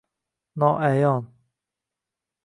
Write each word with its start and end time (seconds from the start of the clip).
Noayon 0.57 1.23